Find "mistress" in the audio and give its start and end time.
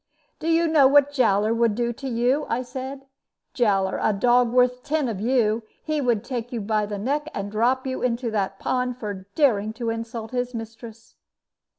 10.55-11.17